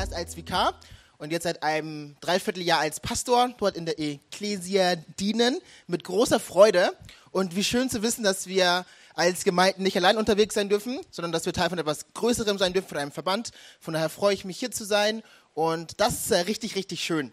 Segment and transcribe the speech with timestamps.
[0.00, 0.74] Zuerst als Vikar
[1.18, 6.96] und jetzt seit einem Dreivierteljahr als Pastor dort in der Ecclesia dienen, mit großer Freude.
[7.32, 11.32] Und wie schön zu wissen, dass wir als Gemeinden nicht allein unterwegs sein dürfen, sondern
[11.32, 13.50] dass wir Teil von etwas Größerem sein dürfen, von einem Verband.
[13.78, 15.22] Von daher freue ich mich hier zu sein
[15.52, 17.30] und das ist äh, richtig, richtig schön.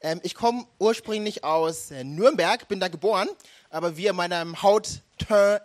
[0.00, 3.28] Ähm, ich komme ursprünglich aus äh, Nürnberg, bin da geboren,
[3.70, 5.02] aber wie ihr meinem Haut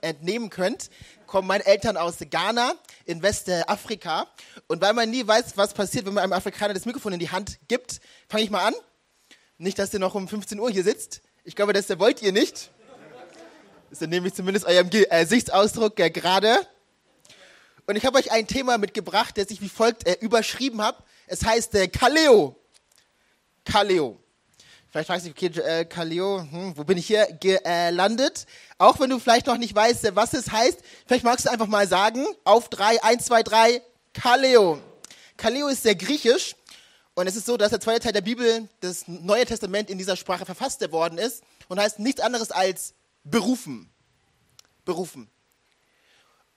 [0.01, 0.89] entnehmen könnt,
[1.27, 2.73] kommen meine Eltern aus Ghana
[3.05, 4.27] in Westafrika.
[4.67, 7.29] Und weil man nie weiß, was passiert, wenn man einem Afrikaner das Mikrofon in die
[7.29, 8.73] Hand gibt, fange ich mal an.
[9.57, 11.21] Nicht, dass ihr noch um 15 Uhr hier sitzt.
[11.43, 12.71] Ich glaube, das wollt ihr nicht.
[13.89, 16.55] Das nehme ich zumindest eurem Gesichtsausdruck äh, gerade.
[17.85, 21.03] Und ich habe euch ein Thema mitgebracht, das ich wie folgt äh, überschrieben habe.
[21.27, 22.55] Es heißt äh, Kaleo.
[23.65, 24.22] Kaleo.
[24.93, 28.45] Vielleicht fragst du dich, okay, äh, Kaleo, hm, wo bin ich hier gelandet?
[28.77, 30.77] Auch wenn du vielleicht noch nicht weißt, was es heißt,
[31.07, 33.81] vielleicht magst du einfach mal sagen, auf drei, eins, zwei, drei,
[34.13, 34.79] Kaleo.
[35.35, 36.55] Kaleo ist sehr griechisch
[37.15, 40.15] und es ist so, dass der zweite Teil der Bibel, das Neue Testament, in dieser
[40.15, 43.89] Sprache verfasst worden ist und heißt nichts anderes als berufen.
[44.85, 45.27] Berufen.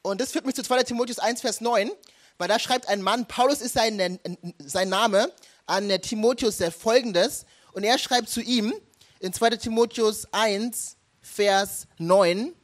[0.03, 0.83] Und das führt mich zu 2.
[0.83, 1.91] Timotheus 1, Vers 9,
[2.37, 4.21] weil da schreibt ein Mann, Paulus ist sein,
[4.59, 5.33] sein Name,
[5.65, 8.73] an Timotheus der folgendes, und er schreibt zu ihm
[9.21, 12.55] in 2 Timotheus 1, Vers 9,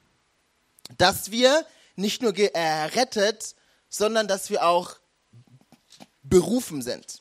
[0.96, 3.54] dass wir nicht nur errettet,
[3.90, 4.96] sondern dass wir auch
[6.22, 7.20] berufen sind.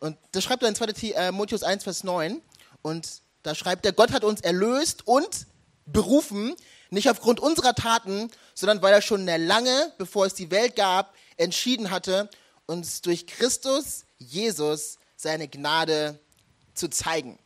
[0.00, 2.42] Und das schreibt er in 2 Timotheus 1, Vers 9.
[2.82, 5.46] Und da schreibt er, Gott hat uns erlöst und
[5.86, 6.54] berufen,
[6.90, 11.90] nicht aufgrund unserer Taten, sondern weil er schon lange, bevor es die Welt gab, entschieden
[11.90, 12.28] hatte,
[12.66, 16.20] uns durch Christus, Jesus, seine Gnade
[16.76, 17.38] zu zeigen.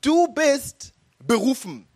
[0.00, 1.86] Du bist berufen.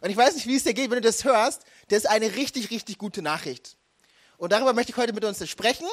[0.00, 1.62] Und ich weiß nicht, wie es dir geht, wenn du das hörst.
[1.88, 3.76] Das ist eine richtig, richtig gute Nachricht.
[4.36, 5.86] Und darüber möchte ich heute mit uns sprechen.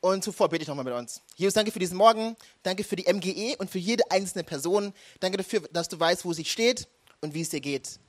[0.00, 1.22] Und zuvor bete ich nochmal mit uns.
[1.36, 2.36] Jesus, danke für diesen Morgen.
[2.62, 4.92] Danke für die MGE und für jede einzelne Person.
[5.20, 6.88] Danke dafür, dass du weißt, wo sie steht
[7.20, 8.00] und wie es dir geht.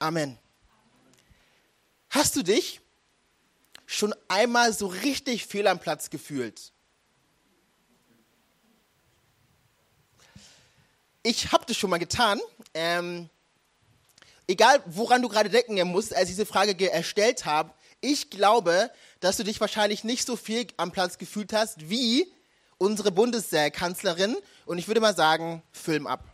[0.00, 0.38] Amen.
[2.10, 2.80] Hast du dich
[3.86, 6.71] schon einmal so richtig fehl am Platz gefühlt?
[11.22, 12.40] Ich habe das schon mal getan.
[12.74, 13.28] Ähm,
[14.46, 18.90] egal, woran du gerade denken musst, als ich diese Frage erstellt habe, ich glaube,
[19.20, 22.26] dass du dich wahrscheinlich nicht so viel am Platz gefühlt hast wie
[22.78, 24.36] unsere Bundeskanzlerin.
[24.66, 26.24] Und ich würde mal sagen, Film ab.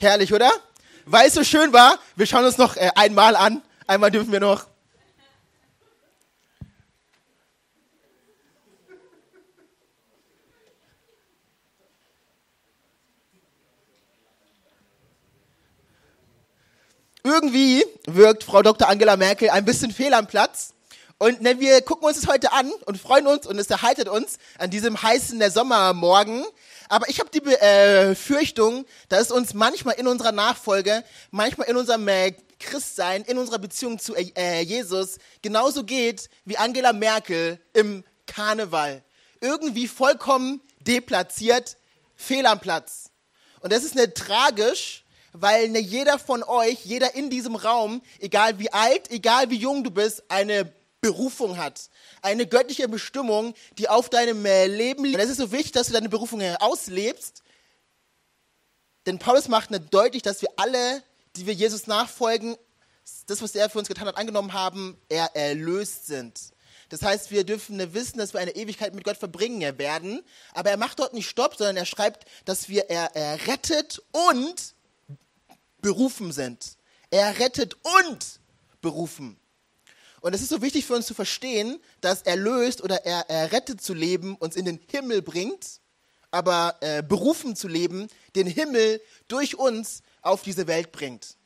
[0.00, 0.52] Herrlich, oder?
[1.10, 3.62] Weil es so schön war, wir schauen uns noch äh, einmal an.
[3.86, 4.66] Einmal dürfen wir noch.
[17.24, 18.88] Irgendwie wirkt Frau Dr.
[18.88, 20.72] Angela Merkel ein bisschen fehl am Platz.
[21.18, 24.38] Und ne, wir gucken uns das heute an und freuen uns und es erheitert uns
[24.56, 26.44] an diesem heißen Sommermorgen.
[26.88, 32.08] Aber ich habe die Befürchtung, dass es uns manchmal in unserer Nachfolge, manchmal in unserem
[32.08, 39.02] äh, Christsein, in unserer Beziehung zu äh, Jesus genauso geht wie Angela Merkel im Karneval.
[39.40, 41.76] Irgendwie vollkommen deplatziert,
[42.16, 43.10] fehl am Platz.
[43.60, 48.58] Und das ist nicht tragisch, weil ne, jeder von euch, jeder in diesem Raum, egal
[48.58, 51.90] wie alt, egal wie jung du bist, eine Berufung hat.
[52.22, 55.16] Eine göttliche Bestimmung, die auf deinem äh, Leben liegt.
[55.16, 57.42] Und es ist so wichtig, dass du deine Berufung äh, auslebst.
[59.06, 61.02] Denn Paulus macht deutlich, dass wir alle,
[61.36, 62.56] die wir Jesus nachfolgen,
[63.26, 66.52] das, was er für uns getan hat, angenommen haben, er erlöst sind.
[66.90, 70.22] Das heißt, wir dürfen wissen, dass wir eine Ewigkeit mit Gott verbringen werden.
[70.52, 74.74] Aber er macht dort nicht Stopp, sondern er schreibt, dass wir errettet und
[75.80, 76.76] berufen sind.
[77.10, 78.40] Errettet und
[78.80, 79.38] berufen.
[80.20, 83.94] Und es ist so wichtig für uns zu verstehen, dass erlöst oder er, errettet zu
[83.94, 85.80] leben uns in den Himmel bringt,
[86.30, 91.36] aber äh, berufen zu leben den Himmel durch uns auf diese Welt bringt.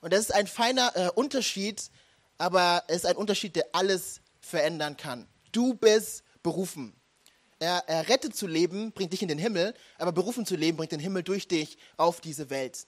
[0.00, 1.90] Und das ist ein feiner äh, Unterschied,
[2.38, 5.26] aber es ist ein Unterschied, der alles verändern kann.
[5.52, 6.94] Du bist berufen.
[7.58, 11.00] er, errettet zu leben bringt dich in den Himmel, aber berufen zu leben bringt den
[11.00, 12.86] Himmel durch dich auf diese Welt.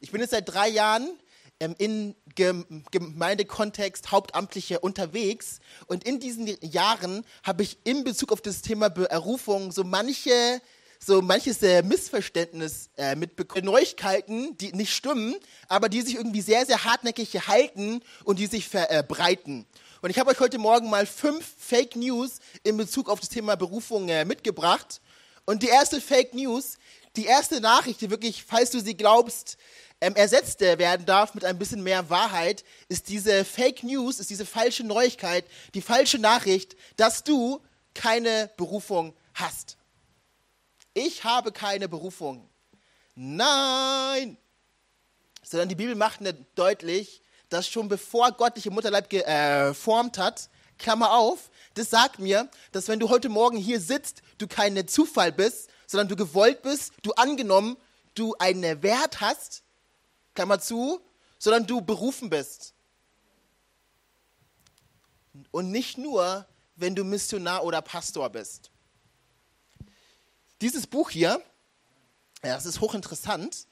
[0.00, 1.18] Ich bin jetzt seit drei Jahren
[1.60, 8.62] ähm, in Gemeindekontext Hauptamtliche unterwegs und in diesen Jahren habe ich in Bezug auf das
[8.62, 10.60] Thema Berufung so manche
[11.04, 13.66] so manches äh, Missverständnis äh, mitbekommen.
[13.66, 15.34] Neuigkeiten, die nicht stimmen,
[15.68, 19.66] aber die sich irgendwie sehr, sehr hartnäckig halten und die sich verbreiten.
[20.00, 23.56] Und ich habe euch heute Morgen mal fünf Fake News in Bezug auf das Thema
[23.56, 25.00] Berufung äh, mitgebracht.
[25.46, 26.78] Und die erste Fake News,
[27.16, 29.58] die erste Nachricht, die wirklich, falls du sie glaubst,
[30.04, 34.44] ähm, ersetzt werden darf mit ein bisschen mehr Wahrheit, ist diese Fake News, ist diese
[34.44, 37.60] falsche Neuigkeit, die falsche Nachricht, dass du
[37.94, 39.78] keine Berufung hast.
[40.92, 42.48] Ich habe keine Berufung.
[43.14, 44.36] Nein!
[45.42, 46.20] Sondern die Bibel macht
[46.54, 52.18] deutlich, dass schon bevor Gott dich im Mutterleib geformt äh, hat, Klammer auf, das sagt
[52.18, 56.62] mir, dass wenn du heute Morgen hier sitzt, du kein Zufall bist, sondern du gewollt
[56.62, 57.76] bist, du angenommen,
[58.14, 59.62] du einen Wert hast,
[60.34, 61.00] Klammer zu,
[61.38, 62.74] sondern du berufen bist.
[65.50, 66.46] Und nicht nur,
[66.76, 68.70] wenn du Missionar oder Pastor bist.
[70.60, 71.42] Dieses Buch hier,
[72.44, 73.66] ja, das ist hochinteressant,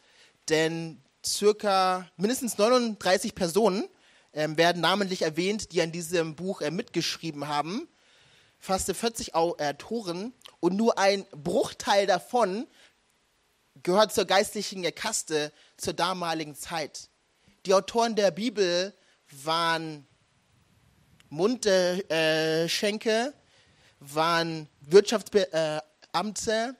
[0.49, 3.89] denn circa mindestens 39 Personen
[4.33, 7.89] ähm, werden namentlich erwähnt, die an diesem Buch äh, mitgeschrieben haben.
[8.59, 12.67] Fast 40 Autoren und nur ein Bruchteil davon
[13.83, 17.09] gehört zur geistlichen Kaste zur damaligen Zeit.
[17.67, 18.95] Die Autoren der Bibel
[19.31, 20.07] waren
[21.29, 23.35] Mundschenke,
[24.01, 26.77] waren Wirtschaftsbeamte,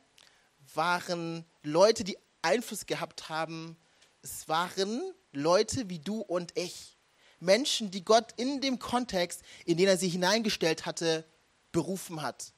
[0.75, 3.77] waren Leute, die Einfluss gehabt haben.
[4.23, 6.97] Es waren Leute wie du und ich.
[7.41, 11.25] Menschen, die Gott in dem Kontext, in den er sie hineingestellt hatte,
[11.73, 12.53] berufen hat.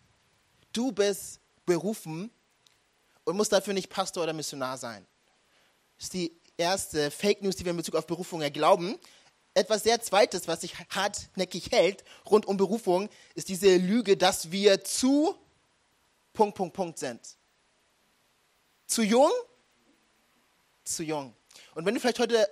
[0.72, 2.30] Du bist berufen
[3.24, 5.06] und musst dafür nicht Pastor oder Missionar sein.
[5.96, 8.98] Das ist die erste Fake News, die wir in Bezug auf Berufung glauben.
[9.54, 14.82] Etwas sehr Zweites, was sich hartnäckig hält rund um Berufung, ist diese Lüge, dass wir
[14.82, 15.36] zu
[16.32, 17.20] Punkt, Punkt, Punkt sind.
[18.86, 19.30] Zu jung?
[20.84, 21.34] Zu jung.
[21.74, 22.48] Und wenn du vielleicht heute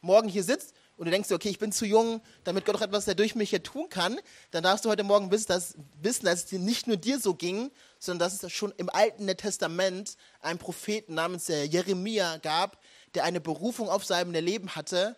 [0.00, 3.06] Morgen hier sitzt und du denkst, okay, ich bin zu jung, damit Gott auch etwas
[3.06, 4.20] durch mich hier tun kann,
[4.50, 7.70] dann darfst du heute Morgen wissen, dass, wissen, dass es nicht nur dir so ging,
[7.98, 12.82] sondern dass es schon im Alten Testament einen Propheten namens äh, Jeremia gab,
[13.14, 15.16] der eine Berufung auf seinem Leben hatte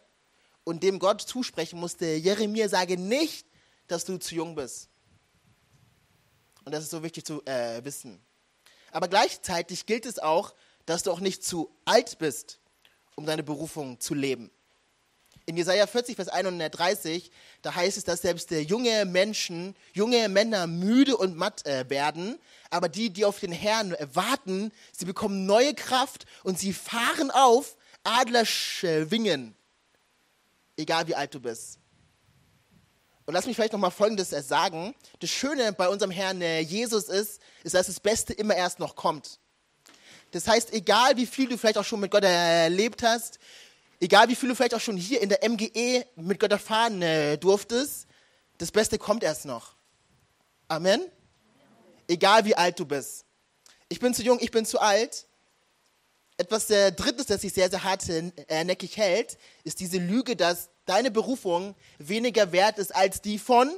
[0.63, 3.45] und dem Gott zusprechen musste, Jeremia, sage nicht,
[3.89, 4.89] dass du zu jung bist.
[6.65, 8.25] Und das ist so wichtig zu äh, wissen.
[8.93, 10.55] Aber gleichzeitig gilt es auch,
[10.87, 12.61] dass du auch nicht zu alt bist,
[13.17, 14.53] um deine Berufung zu leben.
[15.53, 21.15] In Jesaja 40, Vers 31, da heißt es, dass selbst junge Menschen, junge Männer müde
[21.15, 22.39] und matt äh, werden,
[22.71, 27.77] aber die, die auf den Herrn warten, sie bekommen neue Kraft und sie fahren auf
[28.03, 29.55] Adlerschwingen,
[30.79, 31.79] egal wie alt du bist.
[33.27, 34.95] Und lass mich vielleicht noch mal Folgendes äh, sagen.
[35.21, 38.97] Das Schöne bei unserem Herrn äh, Jesus ist, ist, dass das Beste immer erst noch
[38.97, 39.39] kommt.
[40.31, 43.39] Das heißt, egal wie viel du vielleicht auch schon mit Gott erlebt hast,
[44.03, 47.39] egal wie viel du vielleicht auch schon hier in der MGE mit Gott erfahren äh,
[47.39, 48.07] durftest,
[48.59, 49.77] das Beste kommt erst noch.
[50.67, 51.01] Amen?
[52.09, 53.25] Egal wie alt du bist.
[53.89, 55.27] Ich bin zu jung, ich bin zu alt.
[56.37, 61.77] Etwas der Drittes, das sich sehr, sehr hartnäckig hält, ist diese Lüge, dass deine Berufung
[61.99, 63.71] weniger wert ist als die von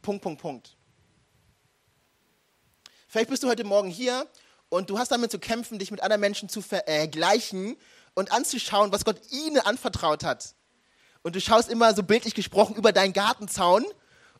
[0.00, 0.76] Punkt, Punkt, Punkt.
[3.06, 4.26] Vielleicht bist du heute Morgen hier
[4.70, 7.76] und du hast damit zu kämpfen, dich mit anderen Menschen zu vergleichen
[8.18, 10.54] und anzuschauen, was Gott ihnen anvertraut hat.
[11.22, 13.84] Und du schaust immer so bildlich gesprochen über deinen Gartenzaun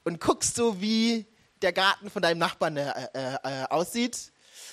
[0.04, 1.26] und guckst so, wie
[1.62, 4.32] der Garten von deinem Nachbarn äh, äh, äh aussieht.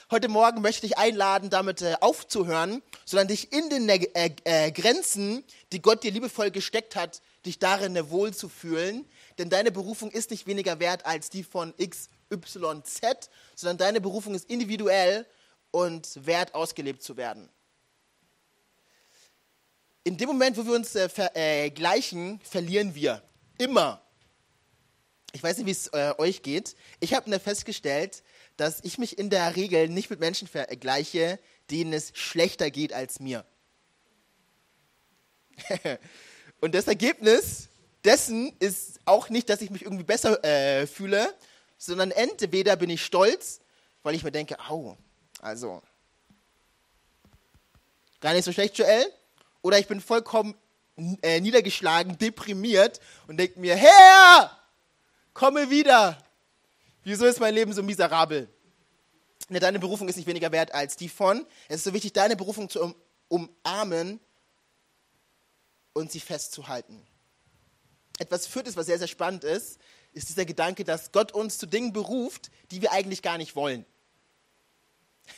[0.09, 4.71] Heute Morgen möchte ich dich einladen, damit äh, aufzuhören, sondern dich in den äh, äh,
[4.71, 9.07] Grenzen, die Gott dir liebevoll gesteckt hat, dich darin wohlzufühlen.
[9.37, 14.01] Denn deine Berufung ist nicht weniger wert als die von X, Y, Z, sondern deine
[14.01, 15.27] Berufung ist individuell
[15.69, 17.49] und wert, ausgelebt zu werden.
[20.05, 23.23] In dem Moment, wo wir uns äh, vergleichen, äh, verlieren wir.
[23.57, 24.03] Immer.
[25.33, 26.75] Ich weiß nicht, wie es äh, euch geht.
[26.99, 28.21] Ich habe festgestellt,
[28.55, 31.39] dass ich mich in der Regel nicht mit Menschen vergleiche,
[31.71, 33.45] denen es schlechter geht als mir.
[36.61, 37.69] Und das Ergebnis
[38.03, 41.33] dessen ist auch nicht, dass ich mich irgendwie besser äh, fühle,
[41.79, 43.59] sondern entweder bin ich stolz,
[44.03, 44.97] weil ich mir denke, au,
[45.41, 45.81] also
[48.19, 49.11] gar nicht so schlecht, Joel,
[49.65, 50.55] oder ich bin vollkommen
[51.21, 54.51] äh, niedergeschlagen, deprimiert und denke mir, Herr,
[55.33, 56.17] komme wieder,
[57.05, 58.49] Wieso ist mein Leben so miserabel?
[59.47, 61.45] Ne, deine Berufung ist nicht weniger wert als die von.
[61.69, 62.95] Es ist so wichtig, deine Berufung zu um,
[63.27, 64.19] umarmen
[65.93, 67.05] und sie festzuhalten.
[68.17, 69.77] Etwas Viertes, was sehr, sehr spannend ist,
[70.13, 73.85] ist dieser Gedanke, dass Gott uns zu Dingen beruft, die wir eigentlich gar nicht wollen.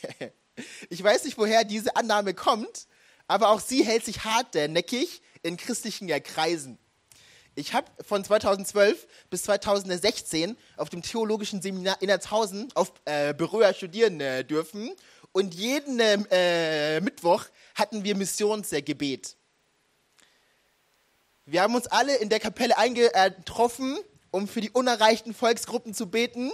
[0.88, 2.86] ich weiß nicht, woher diese Annahme kommt,
[3.28, 6.78] aber auch sie hält sich hartnäckig in christlichen Kreisen.
[7.54, 13.74] Ich habe von 2012 bis 2016 auf dem theologischen Seminar in Erzhausen auf äh, Berührer
[13.74, 14.92] studieren äh, dürfen
[15.32, 17.44] und jeden äh, Mittwoch
[17.74, 19.36] hatten wir Missionsgebet.
[21.46, 23.98] Wir haben uns alle in der Kapelle eingetroffen,
[24.30, 26.52] um für die unerreichten Volksgruppen zu beten.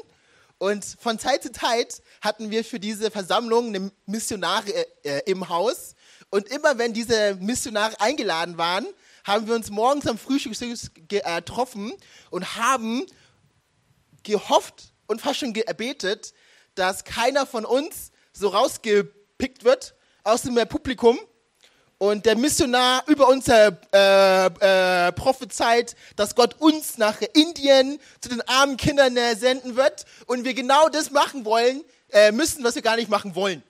[0.58, 4.70] Und von Zeit zu Zeit hatten wir für diese Versammlung eine Missionare
[5.02, 5.96] äh, im Haus.
[6.30, 8.86] Und immer wenn diese Missionare eingeladen waren,
[9.24, 10.54] haben wir uns morgens am Frühstück
[11.08, 11.92] getroffen
[12.30, 13.06] und haben
[14.22, 16.34] gehofft und fast schon gebetet,
[16.74, 21.18] dass keiner von uns so rausgepickt wird aus dem Publikum
[21.98, 28.42] und der Missionar über uns äh, äh, prophezeit, dass Gott uns nach Indien zu den
[28.48, 32.82] armen Kindern äh, senden wird und wir genau das machen wollen, äh, müssen, was wir
[32.82, 33.62] gar nicht machen wollen.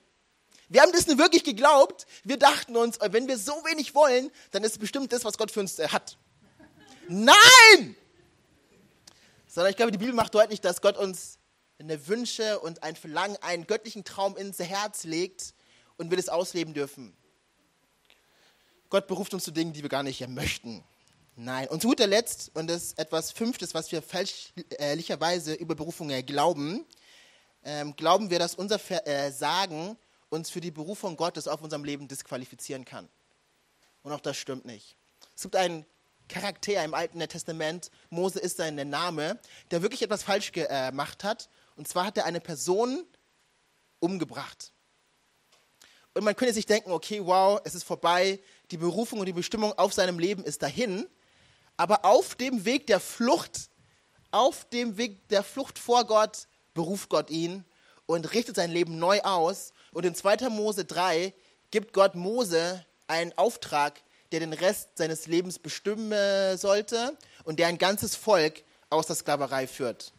[0.69, 2.07] Wir haben das nur wirklich geglaubt.
[2.23, 5.51] Wir dachten uns, wenn wir so wenig wollen, dann ist es bestimmt das, was Gott
[5.51, 6.17] für uns äh, hat.
[7.07, 7.95] Nein!
[9.47, 11.37] Sondern ich glaube, die Bibel macht deutlich, dass Gott uns
[11.79, 15.53] eine Wünsche und ein Verlangen, einen göttlichen Traum ins Herz legt
[15.97, 17.15] und wir das ausleben dürfen.
[18.89, 20.83] Gott beruft uns zu Dingen, die wir gar nicht möchten.
[21.35, 21.67] Nein.
[21.67, 26.85] Und zu guter Letzt, und das ist etwas Fünftes, was wir fälschlicherweise über Berufung glauben,
[27.63, 32.07] ähm, glauben wir, dass unser Versagen äh, uns für die Berufung Gottes auf unserem Leben
[32.07, 33.09] disqualifizieren kann.
[34.03, 34.97] Und auch das stimmt nicht.
[35.35, 35.85] Es gibt einen
[36.27, 39.39] Charakter im Alten Testament, Mose ist sein Name,
[39.71, 41.49] der wirklich etwas falsch gemacht hat.
[41.75, 43.05] Und zwar hat er eine Person
[43.99, 44.71] umgebracht.
[46.13, 48.39] Und man könnte sich denken, okay, wow, es ist vorbei,
[48.71, 51.07] die Berufung und die Bestimmung auf seinem Leben ist dahin.
[51.77, 53.69] Aber auf dem Weg der Flucht,
[54.31, 57.65] auf dem Weg der Flucht vor Gott, beruft Gott ihn
[58.05, 60.49] und richtet sein Leben neu aus und in 2.
[60.49, 61.33] Mose 3
[61.71, 64.01] gibt Gott Mose einen Auftrag,
[64.33, 69.67] der den Rest seines Lebens bestimmen sollte und der ein ganzes Volk aus der Sklaverei
[69.67, 70.11] führt.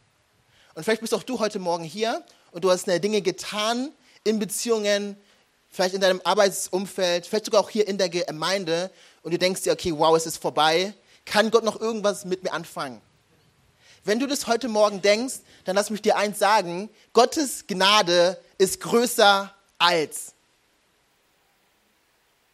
[0.73, 3.91] Und vielleicht bist auch du heute Morgen hier und du hast Dinge getan
[4.23, 5.15] in Beziehungen,
[5.69, 8.89] vielleicht in deinem Arbeitsumfeld, vielleicht sogar auch hier in der Gemeinde
[9.21, 10.95] und du denkst dir, okay, wow, es ist vorbei.
[11.23, 12.99] Kann Gott noch irgendwas mit mir anfangen?
[14.03, 18.79] Wenn du das heute Morgen denkst, dann lass mich dir eins sagen, Gottes Gnade ist
[18.79, 20.33] größer als.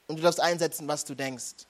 [0.08, 1.66] Und du darfst einsetzen, was du denkst.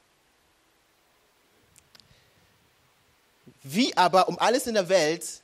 [3.62, 5.42] Wie aber um alles in der Welt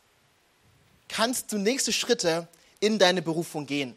[1.07, 2.47] kannst du nächste Schritte
[2.79, 3.95] in deine Berufung gehen?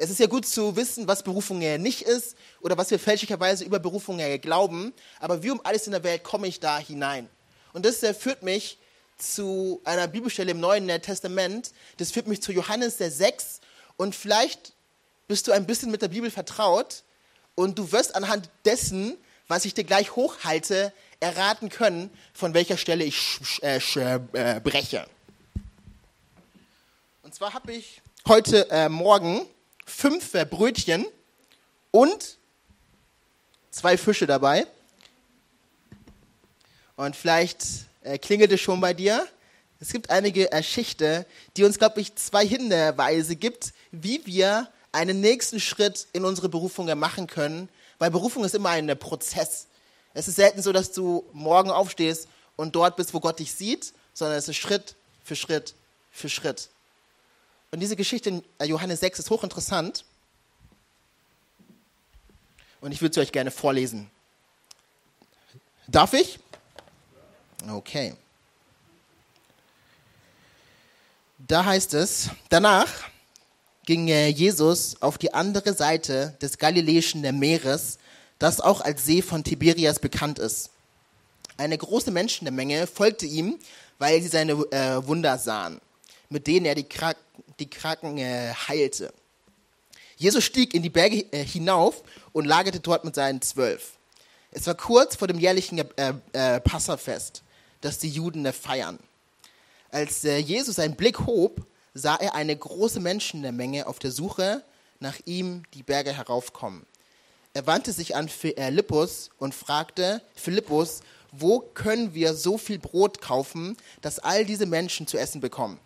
[0.00, 3.64] Es ist ja gut zu wissen, was Berufung ja nicht ist oder was wir fälschlicherweise
[3.64, 7.28] über Berufung ja glauben, aber wie um alles in der Welt komme ich da hinein?
[7.72, 8.78] Und das führt mich
[9.18, 13.60] zu einer Bibelstelle im Neuen Testament, das führt mich zu Johannes der 6
[13.96, 14.72] und vielleicht
[15.28, 17.04] bist du ein bisschen mit der Bibel vertraut
[17.54, 19.16] und du wirst anhand dessen,
[19.46, 25.06] was ich dir gleich hochhalte, erraten können, von welcher Stelle ich äh, äh, breche.
[27.22, 29.46] Und zwar habe ich heute äh, Morgen
[29.84, 31.06] fünf äh, Brötchen
[31.90, 32.38] und
[33.70, 34.66] zwei Fische dabei.
[36.96, 37.64] Und vielleicht
[38.02, 39.26] äh, klingelt es schon bei dir.
[39.78, 45.60] Es gibt einige Geschichte, die uns, glaube ich, zwei Hinweise gibt, wie wir einen nächsten
[45.60, 47.68] Schritt in unsere Berufung machen können,
[47.98, 49.66] weil Berufung ist immer ein Prozess.
[50.14, 53.92] Es ist selten so, dass du morgen aufstehst und dort bist, wo Gott dich sieht,
[54.14, 55.74] sondern es ist Schritt für Schritt
[56.10, 56.70] für Schritt.
[57.70, 60.04] Und diese Geschichte in Johannes 6 ist hochinteressant.
[62.80, 64.10] Und ich würde sie euch gerne vorlesen.
[65.86, 66.38] Darf ich?
[67.68, 68.14] Okay.
[71.38, 72.88] Da heißt es, danach
[73.88, 77.96] ging Jesus auf die andere Seite des Galiläischen Meeres,
[78.38, 80.68] das auch als See von Tiberias bekannt ist.
[81.56, 83.58] Eine große Menschenmenge folgte ihm,
[83.98, 85.80] weil sie seine äh, Wunder sahen,
[86.28, 87.16] mit denen er die, Krank
[87.58, 89.10] die Kranken äh, heilte.
[90.18, 92.02] Jesus stieg in die Berge äh, hinauf
[92.32, 93.92] und lagerte dort mit seinen Zwölf.
[94.50, 97.42] Es war kurz vor dem jährlichen äh, äh, Passafest,
[97.80, 98.98] das die Juden äh, feiern.
[99.90, 101.66] Als Jesus seinen Blick hob,
[101.98, 104.62] sah er eine große Menschenmenge auf der Suche
[105.00, 106.86] nach ihm die Berge heraufkommen.
[107.54, 111.00] Er wandte sich an Philippus und fragte, Philippus,
[111.32, 115.78] wo können wir so viel Brot kaufen, dass all diese Menschen zu essen bekommen?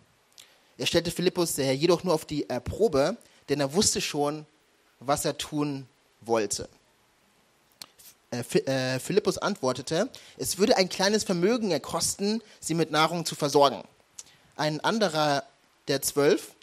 [0.77, 3.17] Er stellte Philippus jedoch nur auf die Probe,
[3.49, 4.45] denn er wusste schon,
[4.99, 5.87] was er tun
[6.21, 6.69] wollte.
[8.31, 13.83] Äh, äh, Philippus antwortete, es würde ein kleines Vermögen erkosten, sie mit Nahrung zu versorgen.
[14.55, 15.43] Ein anderer
[15.87, 16.53] der zwölf,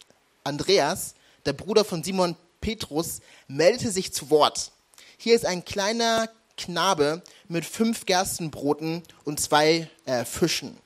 [0.43, 4.71] Andreas, der Bruder von Simon Petrus, meldete sich zu Wort.
[5.17, 10.77] Hier ist ein kleiner Knabe mit fünf Gerstenbroten und zwei äh, Fischen.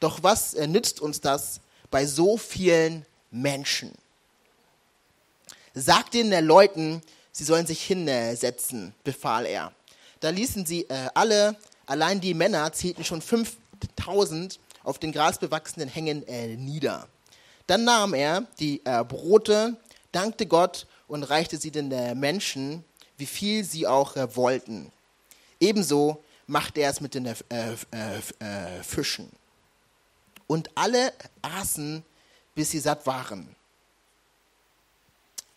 [0.00, 3.92] Doch was äh, nützt uns das bei so vielen Menschen?
[5.74, 9.72] Sagt den Leuten, sie sollen sich hinsetzen, befahl er.
[10.20, 11.56] Da ließen sie äh, alle,
[11.86, 17.06] allein die Männer zählten schon 5000 auf den grasbewachsenen Hängen äh, nieder.
[17.68, 19.76] Dann nahm er die äh, Brote,
[20.10, 22.82] dankte Gott und reichte sie den äh, Menschen,
[23.18, 24.90] wie viel sie auch äh, wollten.
[25.60, 29.30] Ebenso machte er es mit den äh, Fischen.
[30.46, 32.02] Und alle aßen,
[32.54, 33.54] bis sie satt waren.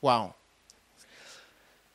[0.01, 0.34] Wow.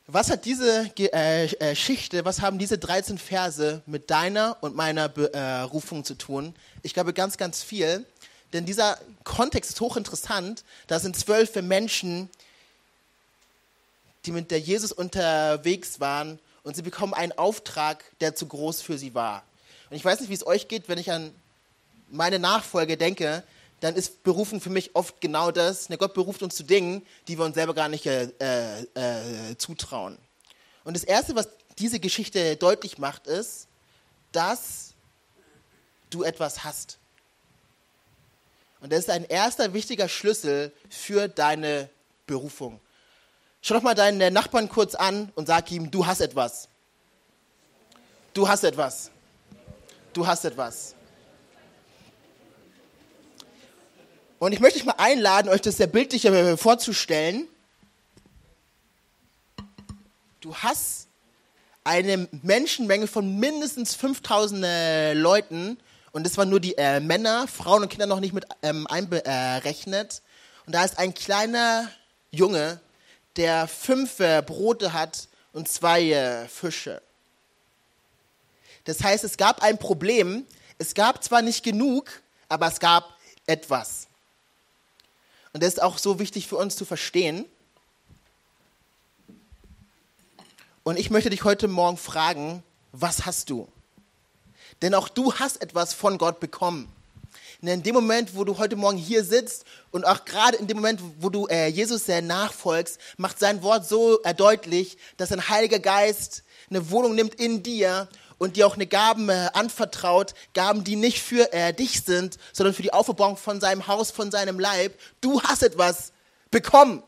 [0.06, 5.10] Was hat diese äh, äh, Geschichte, was haben diese 13 Verse mit deiner und meiner
[5.10, 6.54] Berufung zu tun?
[6.82, 8.06] Ich glaube ganz, ganz viel.
[8.52, 10.64] Denn dieser Kontext ist hochinteressant.
[10.86, 12.30] Da sind zwölf Menschen,
[14.24, 18.98] die mit der Jesus unterwegs waren und sie bekommen einen Auftrag, der zu groß für
[18.98, 19.44] sie war.
[19.90, 21.32] Und ich weiß nicht, wie es euch geht, wenn ich an
[22.08, 23.44] meine Nachfolge denke,
[23.80, 25.88] dann ist Berufung für mich oft genau das.
[25.88, 28.28] Ne, Gott beruft uns zu Dingen, die wir uns selber gar nicht äh,
[28.80, 30.18] äh, zutrauen.
[30.84, 31.48] Und das Erste, was
[31.78, 33.66] diese Geschichte deutlich macht, ist,
[34.32, 34.94] dass
[36.10, 36.98] du etwas hast.
[38.80, 41.88] Und das ist ein erster wichtiger Schlüssel für deine
[42.26, 42.80] Berufung.
[43.62, 46.68] Schau doch mal deinen Nachbarn kurz an und sag ihm, du hast etwas.
[48.32, 49.10] Du hast etwas.
[50.12, 50.94] Du hast etwas.
[54.38, 57.48] Und ich möchte euch mal einladen, euch das sehr bildlicher vorzustellen.
[60.40, 61.08] Du hast
[61.82, 65.78] eine Menschenmenge von mindestens 5000 äh, Leuten
[66.16, 70.22] und das waren nur die äh, Männer, Frauen und Kinder noch nicht mit ähm, einberechnet.
[70.64, 71.90] Und da ist ein kleiner
[72.30, 72.80] Junge,
[73.36, 77.02] der fünf äh, Brote hat und zwei äh, Fische.
[78.84, 80.46] Das heißt, es gab ein Problem.
[80.78, 82.10] Es gab zwar nicht genug,
[82.48, 83.04] aber es gab
[83.46, 84.06] etwas.
[85.52, 87.44] Und das ist auch so wichtig für uns zu verstehen.
[90.82, 93.68] Und ich möchte dich heute Morgen fragen, was hast du?
[94.82, 96.92] Denn auch du hast etwas von Gott bekommen.
[97.62, 100.76] Und in dem Moment, wo du heute Morgen hier sitzt und auch gerade in dem
[100.76, 105.48] Moment, wo du äh, Jesus sehr nachfolgst, macht sein Wort so äh, deutlich, dass ein
[105.48, 108.08] Heiliger Geist eine Wohnung nimmt in dir
[108.38, 112.74] und dir auch eine Gaben äh, anvertraut, Gaben, die nicht für äh, dich sind, sondern
[112.74, 114.98] für die Aufbauung von seinem Haus, von seinem Leib.
[115.20, 116.12] Du hast etwas
[116.50, 117.02] bekommen.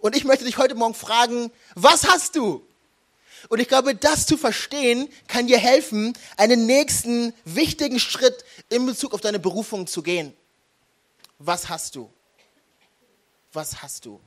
[0.00, 2.66] Und ich möchte dich heute Morgen fragen, was hast du?
[3.48, 9.14] Und ich glaube, das zu verstehen, kann dir helfen, einen nächsten wichtigen Schritt in Bezug
[9.14, 10.34] auf deine Berufung zu gehen.
[11.38, 12.10] Was hast du?
[13.52, 14.20] Was hast du?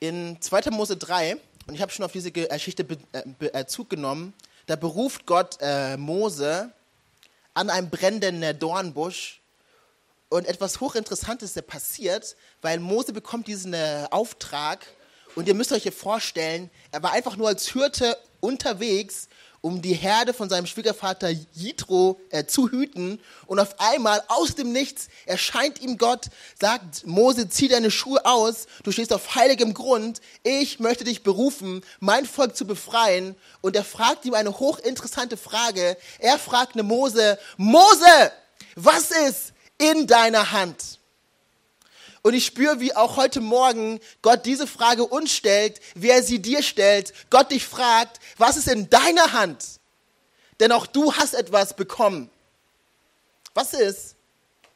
[0.00, 0.70] In 2.
[0.70, 4.34] Mose 3 und ich habe schon auf diese Geschichte äh, Bezug genommen,
[4.66, 6.72] da beruft Gott äh, Mose
[7.54, 9.40] an einem brennenden äh, Dornbusch
[10.30, 14.86] und etwas Hochinteressantes passiert, weil Mose bekommt diesen äh, Auftrag
[15.34, 19.28] und ihr müsst euch hier vorstellen, er war einfach nur als Hirte unterwegs
[19.60, 23.20] um die Herde von seinem Schwiegervater Jitro äh, zu hüten.
[23.46, 26.26] Und auf einmal aus dem Nichts erscheint ihm Gott,
[26.58, 31.82] sagt, Mose, zieh deine Schuhe aus, du stehst auf heiligem Grund, ich möchte dich berufen,
[31.98, 33.36] mein Volk zu befreien.
[33.60, 35.96] Und er fragt ihm eine hochinteressante Frage.
[36.18, 38.32] Er fragt eine Mose, Mose,
[38.76, 40.99] was ist in deiner Hand?
[42.22, 46.40] Und ich spüre, wie auch heute Morgen Gott diese Frage uns stellt, wie er sie
[46.40, 47.14] dir stellt.
[47.30, 49.80] Gott dich fragt, was ist in deiner Hand?
[50.60, 52.30] Denn auch du hast etwas bekommen.
[53.54, 54.16] Was ist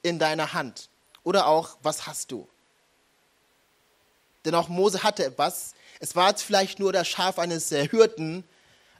[0.02, 0.88] in deiner Hand?
[1.22, 2.48] Oder auch, was hast du?
[4.44, 5.74] Denn auch Mose hatte etwas.
[6.00, 8.44] Es war vielleicht nur das Schaf eines äh, Hirten,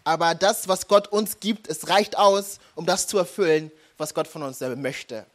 [0.05, 4.29] aber das, was Gott uns gibt, es reicht aus, um das zu erfüllen, was Gott
[4.29, 5.27] von uns äh, möchte.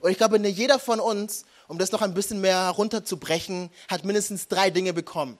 [0.00, 4.48] Und ich glaube, jeder von uns um das noch ein bisschen mehr runterzubrechen, hat mindestens
[4.48, 5.38] drei Dinge bekommen.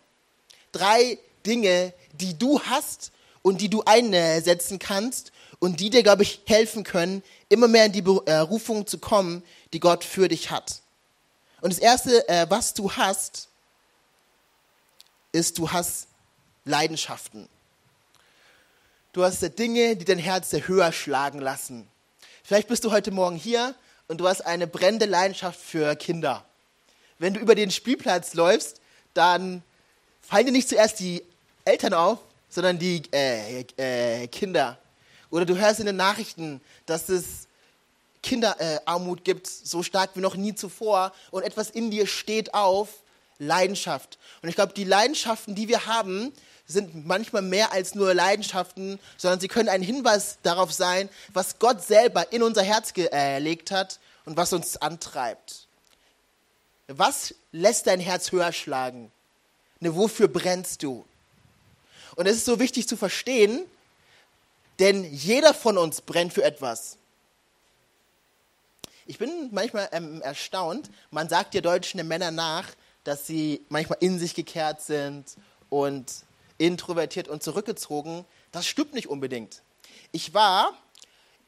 [0.72, 6.40] Drei Dinge, die du hast und die du einsetzen kannst und die dir, glaube ich,
[6.46, 10.80] helfen können, immer mehr in die Berufung zu kommen, die Gott für dich hat.
[11.60, 13.48] Und das Erste, äh, was du hast,
[15.32, 16.08] ist, du hast
[16.64, 17.48] Leidenschaften.
[19.12, 21.86] Du hast Dinge, die dein Herz höher schlagen lassen.
[22.42, 23.74] Vielleicht bist du heute Morgen hier
[24.08, 26.44] und du hast eine brennende Leidenschaft für Kinder.
[27.18, 28.80] wenn du über den Spielplatz läufst,
[29.14, 29.62] dann
[30.20, 31.22] fallen dir nicht zuerst die
[31.64, 34.78] Eltern auf, sondern die äh, äh, Kinder.
[35.30, 37.48] Oder du hörst in den Nachrichten, dass es
[38.22, 41.12] Kinderarmut äh, gibt, so stark wie noch nie zuvor.
[41.30, 42.88] Und etwas in dir steht auf,
[43.38, 44.18] Leidenschaft.
[44.42, 46.32] Und ich glaube, die Leidenschaften, die wir haben,
[46.66, 51.82] sind manchmal mehr als nur Leidenschaften, sondern sie können ein Hinweis darauf sein, was Gott
[51.84, 55.66] selber in unser Herz gelegt hat und was uns antreibt.
[56.88, 59.10] Was lässt dein Herz höher schlagen?
[59.80, 61.04] Ne, wofür brennst du?
[62.16, 63.64] Und es ist so wichtig zu verstehen,
[64.78, 66.96] denn jeder von uns brennt für etwas.
[69.06, 72.68] Ich bin manchmal ähm, erstaunt, man sagt ja deutschen Männern nach,
[73.04, 75.24] dass sie manchmal in sich gekehrt sind
[75.68, 76.10] und
[76.58, 78.24] introvertiert und zurückgezogen.
[78.52, 79.62] Das stimmt nicht unbedingt.
[80.12, 80.72] Ich war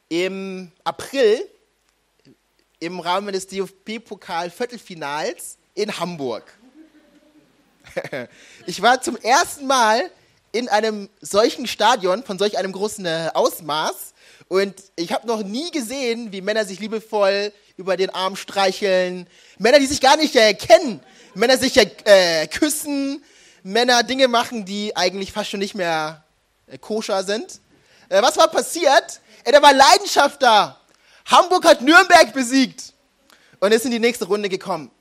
[0.09, 1.47] im April
[2.79, 6.59] im Rahmen des DFB-Pokal-Viertelfinals in Hamburg.
[8.67, 10.11] ich war zum ersten Mal
[10.53, 14.15] in einem solchen Stadion von solch einem großen äh, Ausmaß
[14.49, 19.27] und ich habe noch nie gesehen, wie Männer sich liebevoll über den Arm streicheln,
[19.59, 21.01] Männer, die sich gar nicht äh, kennen,
[21.35, 23.23] Männer sich äh, küssen,
[23.67, 26.23] Männer Dinge machen, die eigentlich fast schon nicht mehr
[26.69, 27.61] äh, koscher sind.
[28.09, 29.21] Äh, was war passiert?
[29.43, 30.81] Ey, da war Leidenschaft da.
[31.27, 32.93] Hamburg hat Nürnberg besiegt
[33.59, 34.93] und ist in die nächste Runde gekommen.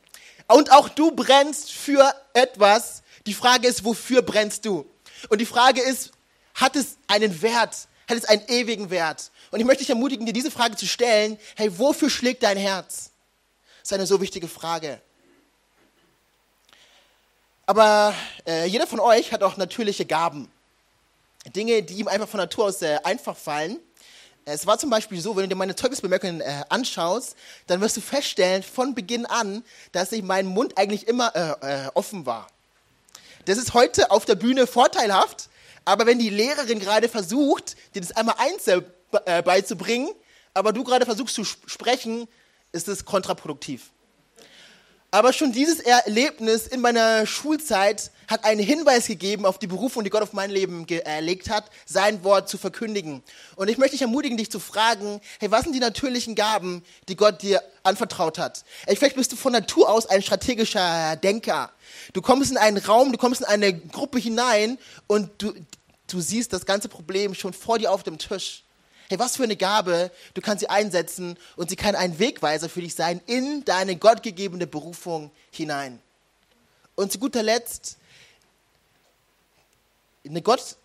[0.48, 3.04] Und auch du brennst für etwas.
[3.28, 4.90] Die Frage ist, wofür brennst du?
[5.30, 6.12] Und die Frage ist,
[6.56, 7.88] hat es einen Wert?
[8.10, 9.30] Hat es einen ewigen Wert?
[9.52, 11.38] Und ich möchte dich ermutigen, dir diese Frage zu stellen.
[11.56, 13.12] Hey, wofür schlägt dein Herz?
[13.82, 15.02] Das ist eine so wichtige Frage.
[17.66, 18.14] Aber
[18.46, 20.52] äh, jeder von euch hat auch natürliche Gaben.
[21.56, 23.80] Dinge, die ihm einfach von Natur aus äh, einfach fallen.
[24.46, 28.02] Es war zum Beispiel so, wenn du dir meine Zeugnisbemerkungen äh, anschaust, dann wirst du
[28.02, 32.48] feststellen von Beginn an, dass ich mein Mund eigentlich immer äh, äh, offen war.
[33.46, 35.50] Das ist heute auf der Bühne vorteilhaft,
[35.84, 38.86] aber wenn die Lehrerin gerade versucht, dir das einmal einzeln
[39.26, 40.10] äh, beizubringen,
[40.54, 42.28] aber du gerade versuchst zu sprechen,
[42.72, 43.90] ist es kontraproduktiv.
[45.16, 50.10] Aber schon dieses Erlebnis in meiner Schulzeit hat einen Hinweis gegeben auf die Berufung, die
[50.10, 53.24] Gott auf mein Leben gelegt hat, sein Wort zu verkündigen.
[53.56, 57.16] Und ich möchte dich ermutigen, dich zu fragen, hey, was sind die natürlichen Gaben, die
[57.16, 58.66] Gott dir anvertraut hat?
[58.88, 61.72] Ey, vielleicht bist du von Natur aus ein strategischer Denker.
[62.12, 65.54] Du kommst in einen Raum, du kommst in eine Gruppe hinein und du,
[66.08, 68.65] du siehst das ganze Problem schon vor dir auf dem Tisch.
[69.08, 72.82] Hey, was für eine Gabe, du kannst sie einsetzen und sie kann ein Wegweiser für
[72.82, 76.02] dich sein in deine gottgegebene Berufung hinein.
[76.96, 77.98] Und zu guter Letzt,
[80.26, 80.78] eine Gott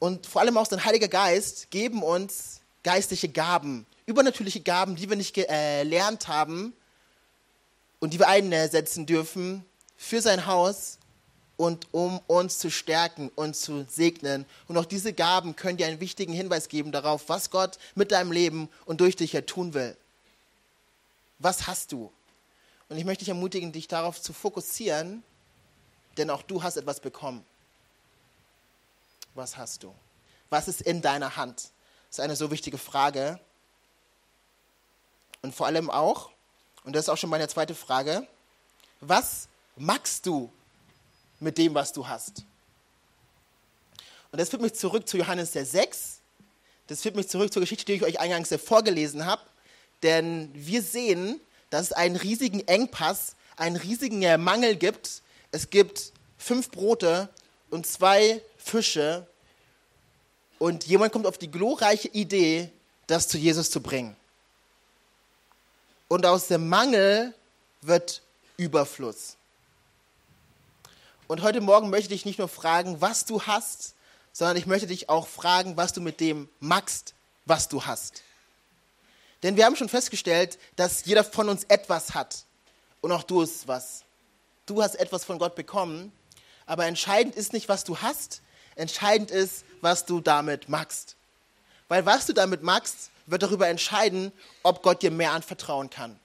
[0.00, 5.16] und vor allem auch sein Heiliger Geist geben uns geistliche Gaben, übernatürliche Gaben, die wir
[5.16, 6.72] nicht gelernt haben
[8.00, 9.64] und die wir einsetzen dürfen
[9.96, 10.97] für sein Haus
[11.58, 14.46] und um uns zu stärken und zu segnen.
[14.68, 18.32] Und auch diese Gaben können dir einen wichtigen Hinweis geben darauf, was Gott mit deinem
[18.32, 19.94] Leben und durch dich ja tun will.
[21.40, 22.10] Was hast du?
[22.88, 25.24] Und ich möchte dich ermutigen, dich darauf zu fokussieren,
[26.16, 27.44] denn auch du hast etwas bekommen.
[29.34, 29.92] Was hast du?
[30.50, 31.70] Was ist in deiner Hand?
[32.08, 33.40] Das ist eine so wichtige Frage.
[35.42, 36.30] Und vor allem auch,
[36.84, 38.26] und das ist auch schon meine zweite Frage,
[39.00, 40.52] was magst du
[41.40, 42.44] mit dem, was du hast.
[44.30, 46.20] Und das führt mich zurück zu Johannes der 6.
[46.86, 49.42] Das führt mich zurück zur Geschichte, die ich euch eingangs vorgelesen habe.
[50.02, 55.22] Denn wir sehen, dass es einen riesigen Engpass, einen riesigen Mangel gibt.
[55.50, 57.28] Es gibt fünf Brote
[57.70, 59.26] und zwei Fische.
[60.58, 62.70] Und jemand kommt auf die glorreiche Idee,
[63.06, 64.16] das zu Jesus zu bringen.
[66.08, 67.34] Und aus dem Mangel
[67.82, 68.22] wird
[68.56, 69.36] Überfluss.
[71.28, 73.94] Und heute Morgen möchte ich dich nicht nur fragen, was du hast,
[74.32, 77.14] sondern ich möchte dich auch fragen, was du mit dem magst,
[77.44, 78.22] was du hast.
[79.42, 82.44] Denn wir haben schon festgestellt, dass jeder von uns etwas hat.
[83.02, 84.04] Und auch du hast was.
[84.64, 86.12] Du hast etwas von Gott bekommen.
[86.64, 88.40] Aber entscheidend ist nicht, was du hast.
[88.74, 91.14] Entscheidend ist, was du damit magst.
[91.88, 96.18] Weil was du damit magst, wird darüber entscheiden, ob Gott dir mehr anvertrauen kann.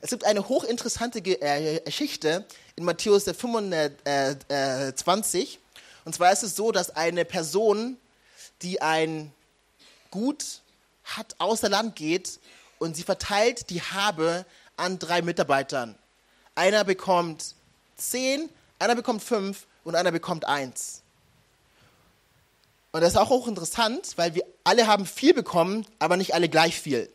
[0.00, 5.58] Es gibt eine hochinteressante äh, Geschichte in Matthäus 25.
[6.04, 7.96] Und zwar ist es so, dass eine Person,
[8.62, 9.32] die ein
[10.10, 10.62] Gut
[11.04, 12.38] hat, außer Land geht
[12.78, 15.96] und sie verteilt die Habe an drei Mitarbeitern.
[16.54, 17.54] Einer bekommt
[17.96, 21.02] zehn, einer bekommt fünf und einer bekommt eins.
[22.92, 26.80] Und das ist auch hochinteressant, weil wir alle haben viel bekommen, aber nicht alle gleich
[26.80, 27.10] viel.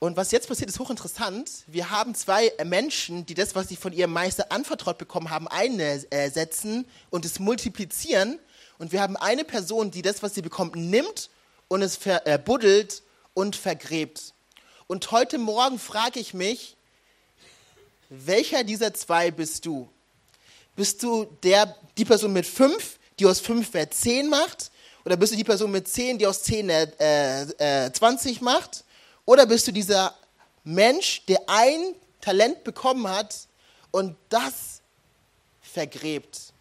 [0.00, 1.50] Und was jetzt passiert, ist hochinteressant.
[1.66, 6.86] Wir haben zwei Menschen, die das, was sie von ihrem Meister anvertraut bekommen haben, einsetzen
[7.10, 8.38] und es multiplizieren.
[8.78, 11.30] Und wir haben eine Person, die das, was sie bekommt, nimmt
[11.66, 13.02] und es verbuddelt
[13.34, 14.34] und vergräbt.
[14.86, 16.76] Und heute Morgen frage ich mich,
[18.08, 19.88] welcher dieser zwei bist du?
[20.76, 24.70] Bist du der, die Person mit fünf, die aus fünf Wert zehn macht?
[25.04, 28.84] Oder bist du die Person mit zehn, die aus zehn äh, äh, 20 macht?
[29.28, 30.14] Oder bist du dieser
[30.64, 33.46] Mensch, der ein Talent bekommen hat
[33.90, 34.80] und das
[35.60, 36.54] vergräbt?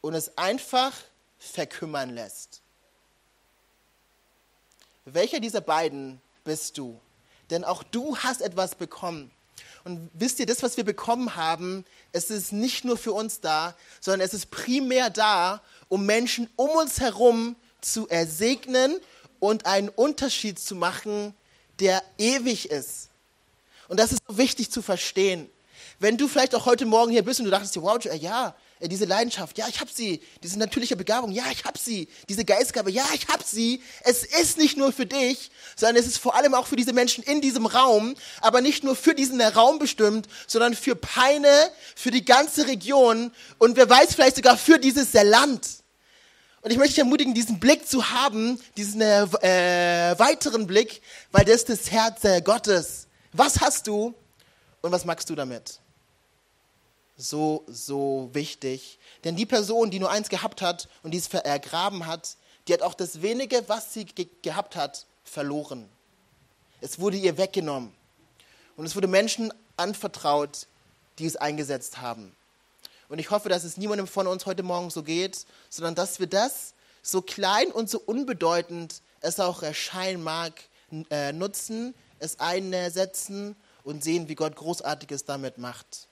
[0.00, 0.94] Und es einfach
[1.38, 2.62] verkümmern lässt.
[5.04, 6.98] Welcher dieser beiden bist du?
[7.50, 9.30] Denn auch du hast etwas bekommen.
[9.84, 13.76] Und wisst ihr, das, was wir bekommen haben, es ist nicht nur für uns da,
[14.00, 15.60] sondern es ist primär da,
[15.90, 18.98] um Menschen um uns herum zu ersegnen
[19.42, 21.34] und einen Unterschied zu machen,
[21.80, 23.08] der ewig ist.
[23.88, 25.50] Und das ist so wichtig zu verstehen.
[25.98, 28.86] Wenn du vielleicht auch heute Morgen hier bist und du dachtest dir, wow, ja, äh,
[28.86, 32.92] diese Leidenschaft, ja, ich habe sie, diese natürliche Begabung, ja, ich habe sie, diese Geistgabe,
[32.92, 33.82] ja, ich habe sie.
[34.04, 37.24] Es ist nicht nur für dich, sondern es ist vor allem auch für diese Menschen
[37.24, 41.50] in diesem Raum, aber nicht nur für diesen Raum bestimmt, sondern für Peine,
[41.96, 45.81] für die ganze Region und wer weiß vielleicht sogar für dieses Land.
[46.62, 51.44] Und ich möchte dich ermutigen, diesen Blick zu haben, diesen äh, äh weiteren Blick, weil
[51.44, 53.08] das ist das Herz äh, Gottes.
[53.32, 54.14] Was hast du
[54.80, 55.80] und was magst du damit?
[57.22, 58.98] so, so wichtig.
[59.24, 62.94] Denn die Person, die nur eins gehabt hat und dies ergraben hat, die hat auch
[62.94, 65.88] das wenige, was sie ge gehabt hat, verloren.
[66.80, 67.92] Es wurde ihr weggenommen.
[68.76, 70.66] Und es wurde Menschen anvertraut,
[71.18, 72.34] die es eingesetzt haben.
[73.12, 76.26] Und ich hoffe, dass es niemandem von uns heute Morgen so geht, sondern dass wir
[76.26, 76.72] das,
[77.02, 80.54] so klein und so unbedeutend es auch erscheinen mag,
[81.10, 86.08] äh, nutzen, es einsetzen und sehen, wie Gott Großartiges damit macht.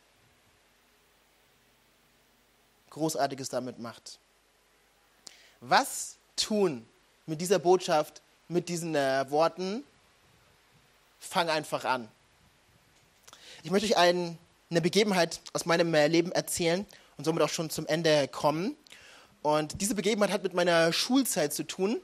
[2.91, 4.19] Großartiges damit macht.
[5.61, 6.87] Was tun
[7.25, 9.85] mit dieser Botschaft, mit diesen äh, Worten?
[11.19, 12.09] Fang einfach an.
[13.63, 14.37] Ich möchte euch ein,
[14.71, 16.87] eine Begebenheit aus meinem äh, Leben erzählen
[17.19, 18.77] und somit auch schon zum Ende kommen.
[19.43, 22.01] Und diese Begebenheit hat mit meiner Schulzeit zu tun.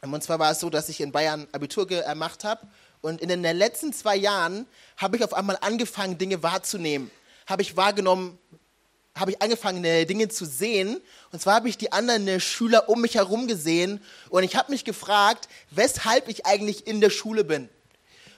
[0.00, 2.66] Und zwar war es so, dass ich in Bayern Abitur gemacht habe.
[3.02, 7.10] Und in den letzten zwei Jahren habe ich auf einmal angefangen, Dinge wahrzunehmen.
[7.46, 8.38] Habe ich wahrgenommen,
[9.14, 11.00] habe ich angefangen, äh, Dinge zu sehen.
[11.32, 14.72] Und zwar habe ich die anderen äh, Schüler um mich herum gesehen und ich habe
[14.72, 17.68] mich gefragt, weshalb ich eigentlich in der Schule bin.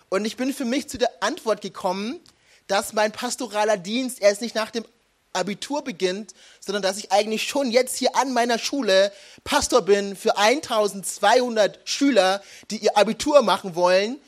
[0.09, 2.21] Und ich bin für mich zu der Antwort gekommen,
[2.67, 4.85] dass mein pastoraler Dienst erst nicht nach dem
[5.33, 9.13] Abitur beginnt, sondern dass ich eigentlich schon jetzt hier an meiner Schule
[9.45, 14.19] Pastor bin für 1200 Schüler, die ihr Abitur machen wollen,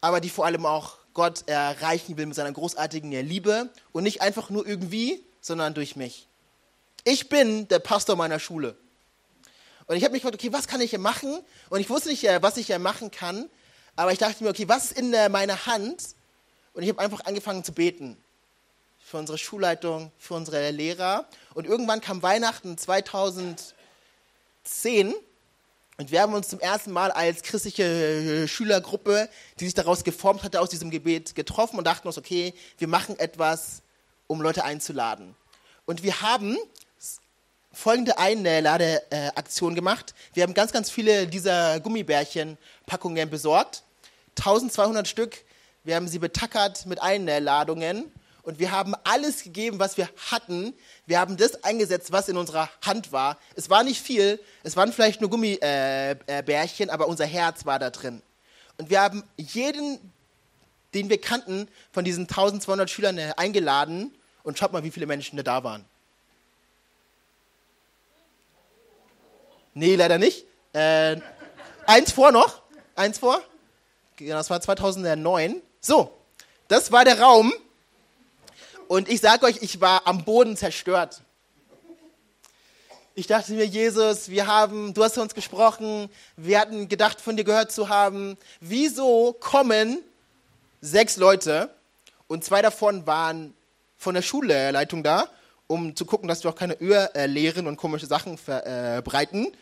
[0.00, 4.50] aber die vor allem auch Gott erreichen will mit seiner großartigen Liebe und nicht einfach
[4.50, 6.26] nur irgendwie, sondern durch mich.
[7.04, 8.76] Ich bin der Pastor meiner Schule.
[9.86, 11.40] Und ich habe mich gefragt, okay, was kann ich hier machen?
[11.68, 13.50] Und ich wusste nicht, äh, was ich hier machen kann,
[13.96, 16.14] aber ich dachte mir, okay, was ist in äh, meiner Hand?
[16.74, 18.16] Und ich habe einfach angefangen zu beten.
[18.98, 21.26] Für unsere Schulleitung, für unsere Lehrer.
[21.54, 23.74] Und irgendwann kam Weihnachten 2010
[26.00, 29.28] und wir haben uns zum ersten Mal als christliche äh, Schülergruppe,
[29.58, 33.18] die sich daraus geformt hatte, aus diesem Gebet getroffen und dachten uns, okay, wir machen
[33.18, 33.82] etwas,
[34.26, 35.36] um Leute einzuladen.
[35.84, 36.56] Und wir haben
[37.70, 40.14] folgende Einladeaktion gemacht.
[40.32, 43.82] Wir haben ganz, ganz viele dieser Gummibärchen-Packungen besorgt.
[44.38, 45.44] 1200 Stück.
[45.82, 48.12] Wir haben sie betackert mit Einladungen
[48.42, 50.74] und wir haben alles gegeben, was wir hatten.
[51.06, 53.38] Wir haben das eingesetzt, was in unserer Hand war.
[53.54, 57.78] Es war nicht viel, es waren vielleicht nur Gummibärchen, äh, äh, aber unser Herz war
[57.78, 58.22] da drin.
[58.76, 59.98] Und wir haben jeden,
[60.94, 64.14] den wir kannten, von diesen 1200 Schülern äh, eingeladen.
[64.42, 65.84] Und schaut mal, wie viele Menschen da waren.
[69.74, 70.46] Nee, leider nicht.
[70.72, 71.16] Äh,
[71.86, 72.62] eins vor noch.
[72.96, 73.42] Eins vor.
[74.16, 75.62] Genau, das war 2009.
[75.80, 76.16] So,
[76.68, 77.52] das war der Raum,
[78.90, 81.20] und ich sage euch, ich war am Boden zerstört.
[83.14, 87.36] Ich dachte mir, Jesus, wir haben, du hast zu uns gesprochen, wir hatten gedacht, von
[87.36, 88.36] dir gehört zu haben.
[88.58, 90.00] Wieso kommen
[90.80, 91.70] sechs Leute
[92.26, 93.54] und zwei davon waren
[93.96, 95.28] von der Schulleitung da,
[95.68, 99.52] um zu gucken, dass wir auch keine Öhrlehren und komische Sachen verbreiten.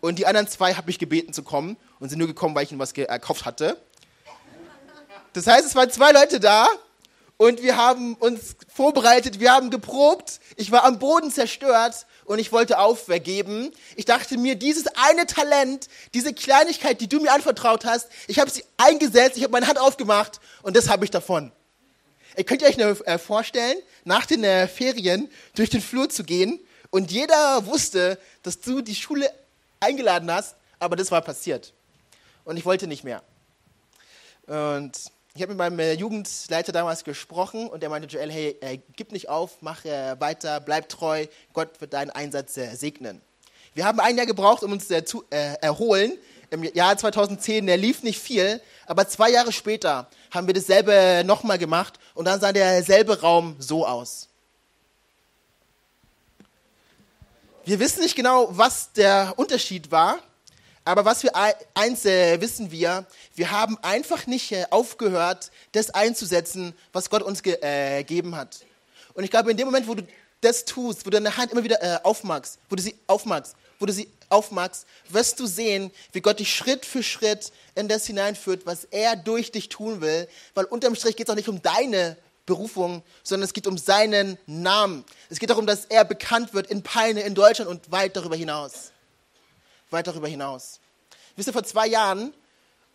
[0.00, 2.70] Und die anderen zwei habe ich gebeten zu kommen und sind nur gekommen, weil ich
[2.70, 3.76] ihnen was gekauft hatte.
[5.32, 6.66] Das heißt, es waren zwei Leute da
[7.36, 10.40] und wir haben uns vorbereitet, wir haben geprobt.
[10.56, 13.70] Ich war am Boden zerstört und ich wollte aufgeben.
[13.96, 18.50] Ich dachte mir, dieses eine Talent, diese Kleinigkeit, die du mir anvertraut hast, ich habe
[18.50, 21.50] sie eingesetzt, ich habe meine Hand aufgemacht und das habe ich davon.
[22.36, 26.60] Ihr könnt euch nur äh, vorstellen, nach den äh, Ferien durch den Flur zu gehen
[26.90, 29.30] und jeder wusste, dass du die Schule
[29.80, 31.72] eingeladen hast, aber das war passiert.
[32.44, 33.22] Und ich wollte nicht mehr.
[34.46, 34.92] Und
[35.34, 39.12] ich habe mit meinem äh, Jugendleiter damals gesprochen und er meinte, Joel, hey, äh, gib
[39.12, 43.20] nicht auf, mach äh, weiter, bleib treu, Gott wird deinen Einsatz äh, segnen.
[43.74, 46.18] Wir haben ein Jahr gebraucht, um uns äh, zu äh, erholen.
[46.50, 51.58] Im Jahr 2010 der lief nicht viel, aber zwei Jahre später haben wir dasselbe nochmal
[51.58, 54.28] gemacht und dann sah derselbe Raum so aus.
[57.64, 60.18] Wir wissen nicht genau, was der Unterschied war,
[60.84, 61.32] aber was wir
[61.74, 67.44] eins äh, wissen wir, wir haben einfach nicht äh, aufgehört, das einzusetzen, was Gott uns
[67.44, 68.60] äh, gegeben hat.
[69.14, 70.02] Und ich glaube, in dem Moment, wo du
[70.40, 73.86] das tust, wo du deine Hand immer wieder äh, aufmachst, wo du sie aufmachst, wo
[73.86, 78.64] du sie aufmachst, wirst du sehen, wie Gott dich Schritt für Schritt in das hineinführt,
[78.64, 80.28] was er durch dich tun will.
[80.54, 82.16] Weil unterm Strich geht es auch nicht um deine
[82.46, 85.04] Berufung, sondern es geht um seinen Namen.
[85.28, 88.92] Es geht darum, dass er bekannt wird in Peine, in Deutschland und weit darüber hinaus
[89.92, 90.80] weit darüber hinaus.
[91.36, 92.32] Wisst ihr, vor zwei Jahren,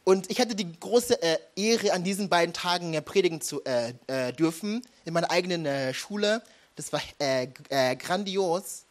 [0.04, 3.94] und ich hatte die große äh, Ehre, an diesen beiden Tagen äh, predigen zu äh,
[4.08, 6.44] äh dürfen, in meiner eigenen äh, Schule.
[6.76, 7.48] Das war äh,
[7.96, 8.84] grandios.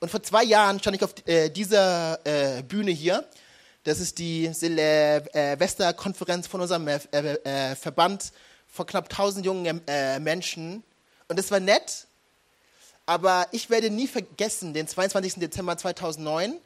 [0.00, 1.12] Und vor zwei Jahren stand ich auf
[1.56, 2.20] dieser
[2.68, 3.24] Bühne hier.
[3.82, 6.88] Das ist die Silvesterkonferenz von unserem
[7.80, 8.32] Verband
[8.68, 9.80] von knapp 1000 jungen
[10.20, 10.84] Menschen.
[11.26, 12.06] Und das war nett,
[13.06, 15.40] aber ich werde nie vergessen, den 22.
[15.40, 16.60] Dezember 2009,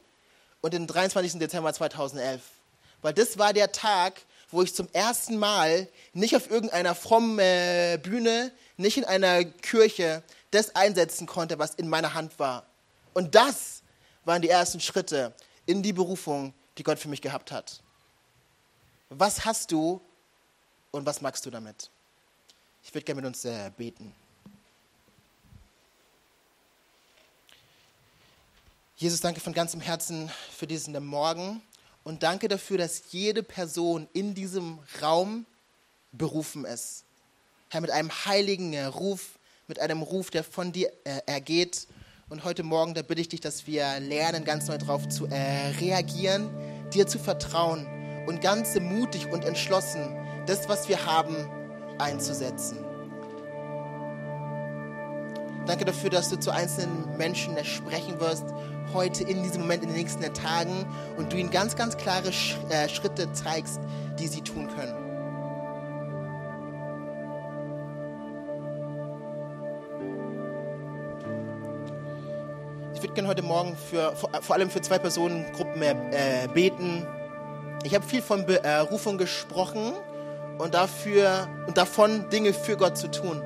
[0.63, 1.39] und den 23.
[1.39, 2.41] Dezember 2011.
[3.01, 7.99] Weil das war der Tag, wo ich zum ersten Mal nicht auf irgendeiner frommen äh,
[8.01, 12.65] Bühne, nicht in einer Kirche das einsetzen konnte, was in meiner Hand war.
[13.13, 13.83] Und das
[14.23, 15.33] waren die ersten Schritte
[15.65, 17.81] in die Berufung, die Gott für mich gehabt hat.
[19.09, 19.99] Was hast du
[20.91, 21.89] und was magst du damit?
[22.83, 24.15] Ich würde gerne mit uns äh, beten.
[28.95, 31.63] Jesus, danke von ganzem Herzen für diesen Morgen
[32.03, 35.47] und danke dafür, dass jede Person in diesem Raum
[36.11, 37.03] berufen ist.
[37.69, 41.87] Herr, mit einem heiligen Ruf, mit einem Ruf, der von dir äh, ergeht.
[42.29, 45.69] Und heute Morgen, da bitte ich dich, dass wir lernen, ganz neu darauf zu äh,
[45.79, 46.51] reagieren,
[46.93, 47.87] dir zu vertrauen
[48.27, 51.35] und ganz mutig und entschlossen das, was wir haben,
[51.97, 52.82] einzusetzen.
[55.65, 58.43] Danke dafür, dass du zu einzelnen Menschen sprechen wirst,
[58.93, 60.85] heute in diesem Moment, in den nächsten Tagen
[61.17, 62.29] und du ihnen ganz, ganz klare
[62.69, 63.79] äh, Schritte zeigst,
[64.19, 64.93] die sie tun können.
[72.93, 77.07] Ich würde gerne heute Morgen für, vor, vor allem für zwei Personengruppen äh, beten.
[77.83, 79.93] Ich habe viel von Berufung gesprochen
[80.57, 83.41] und, dafür, und davon, Dinge für Gott zu tun.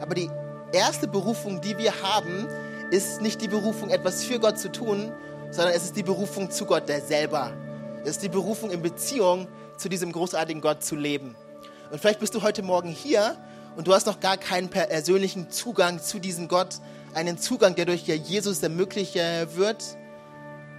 [0.00, 0.30] Aber die
[0.72, 2.46] erste Berufung, die wir haben,
[2.90, 5.12] ist nicht die Berufung, etwas für Gott zu tun,
[5.50, 7.52] sondern es ist die Berufung zu Gott selber.
[8.02, 11.36] Es ist die Berufung in Beziehung zu diesem großartigen Gott zu leben.
[11.90, 13.36] Und vielleicht bist du heute Morgen hier
[13.76, 16.76] und du hast noch gar keinen persönlichen Zugang zu diesem Gott,
[17.14, 19.84] einen Zugang, der durch Jesus ermöglicht wird.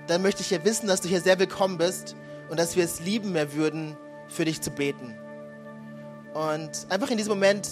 [0.08, 2.16] Dann möchte ich ja wissen, dass du hier sehr willkommen bist
[2.50, 3.98] und dass wir es lieben mehr würden,
[4.28, 5.18] für dich zu beten.
[6.34, 7.68] Und einfach in diesem Moment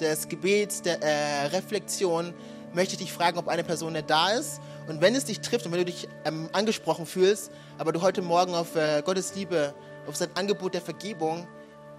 [0.00, 2.34] des Gebets, der äh, Reflexion,
[2.72, 4.60] möchte ich dich fragen, ob eine Person da ist.
[4.88, 8.22] Und wenn es dich trifft und wenn du dich ähm, angesprochen fühlst, aber du heute
[8.22, 9.74] Morgen auf äh, Gottes Liebe,
[10.06, 11.46] auf sein Angebot der Vergebung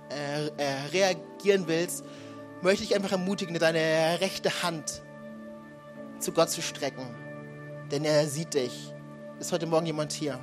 [0.09, 0.51] äh, äh,
[0.91, 2.03] reagieren willst,
[2.61, 5.01] möchte ich einfach ermutigen, deine rechte Hand
[6.19, 7.05] zu Gott zu strecken.
[7.91, 8.93] Denn er sieht dich.
[9.39, 10.39] Ist heute Morgen jemand hier?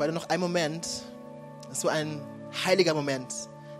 [0.00, 0.88] Weil noch ein Moment,
[1.72, 2.22] so ein
[2.64, 3.34] heiliger Moment,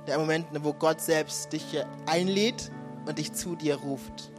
[0.06, 1.64] der Moment, wo Gott selbst dich
[2.04, 2.71] einlädt
[3.06, 4.31] und dich zu dir ruft.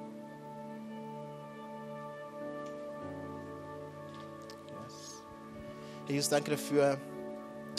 [6.07, 6.99] Jesus, danke dafür,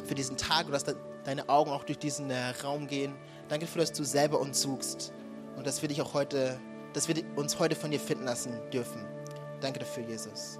[0.05, 0.85] für diesen Tag dass
[1.25, 3.15] deine Augen auch durch diesen äh, Raum gehen.
[3.49, 5.13] Danke dafür, dass du selber uns suchst
[5.57, 6.59] und dass wir dich auch heute,
[6.93, 9.07] dass wir uns heute von dir finden lassen dürfen.
[9.61, 10.59] Danke dafür, Jesus.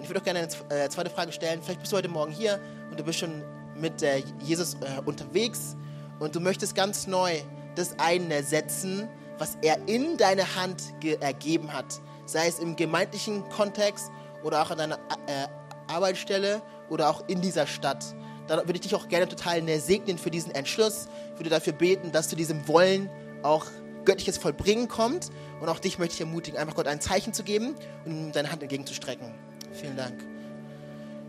[0.00, 1.60] Und ich würde auch gerne eine äh, zweite Frage stellen.
[1.62, 2.58] Vielleicht bist du heute Morgen hier
[2.90, 3.42] und du bist schon
[3.76, 5.76] mit äh, Jesus äh, unterwegs
[6.18, 7.34] und du möchtest ganz neu
[7.74, 12.00] das einsetzen, was er in deine Hand ergeben hat.
[12.24, 14.10] Sei es im gemeindlichen Kontext
[14.42, 14.98] oder auch an deiner
[15.86, 18.02] Arbeitsstelle oder auch in dieser Stadt.
[18.48, 21.08] Da würde ich dich auch gerne total segnen für diesen Entschluss.
[21.34, 23.10] Ich würde dafür beten, dass zu diesem Wollen
[23.42, 23.66] auch
[24.06, 25.28] göttliches Vollbringen kommt.
[25.60, 27.74] Und auch dich möchte ich ermutigen, einfach Gott ein Zeichen zu geben
[28.06, 29.49] und ihm deine Hand entgegenzustrecken.
[29.72, 30.14] Vielen Dank.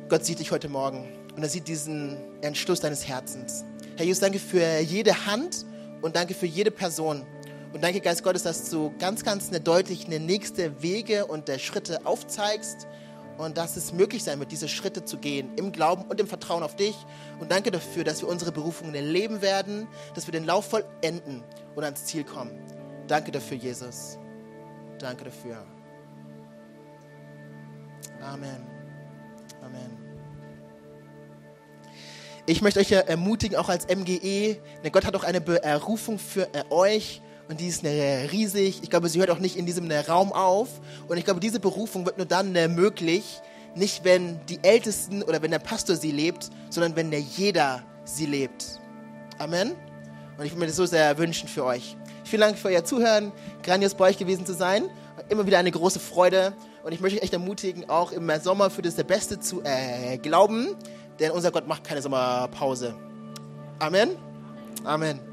[0.09, 3.63] Gott sieht dich heute Morgen und er sieht diesen Entschluss deines Herzens.
[3.95, 5.65] Herr Jesus, danke für jede Hand
[6.01, 7.25] und danke für jede Person.
[7.73, 11.57] Und danke, Geist Gottes, dass du ganz, ganz eine deutlich eine nächste Wege und der
[11.57, 12.87] Schritte aufzeigst
[13.37, 16.63] und dass es möglich sein wird, diese Schritte zu gehen im Glauben und im Vertrauen
[16.63, 16.95] auf dich.
[17.39, 21.43] Und danke dafür, dass wir unsere Berufungen erleben werden, dass wir den Lauf vollenden
[21.75, 22.51] und ans Ziel kommen.
[23.07, 24.17] Danke dafür, Jesus.
[24.99, 25.65] Danke dafür.
[28.22, 28.65] Amen.
[29.61, 29.97] Amen.
[32.45, 34.57] Ich möchte euch ermutigen, auch als MGE,
[34.91, 38.80] Gott hat auch eine Berufung für euch und die ist riesig.
[38.82, 40.69] Ich glaube, sie hört auch nicht in diesem Raum auf.
[41.07, 43.41] Und ich glaube, diese Berufung wird nur dann möglich,
[43.76, 48.26] nicht wenn die Ältesten oder wenn der Pastor sie lebt, sondern wenn der jeder sie
[48.26, 48.80] lebt.
[49.38, 49.72] Amen.
[50.38, 51.95] Und ich würde mir das so sehr wünschen für euch.
[52.24, 53.32] Vielen Dank für euer Zuhören.
[53.63, 54.89] Grandios bei euch gewesen zu sein.
[55.30, 56.53] Immer wieder eine große Freude.
[56.84, 60.17] Und ich möchte euch echt ermutigen, auch im Sommer für das der Beste zu äh,
[60.17, 60.75] glauben.
[61.19, 62.95] Denn unser Gott macht keine Sommerpause.
[63.79, 64.09] Amen.
[64.84, 65.30] Amen.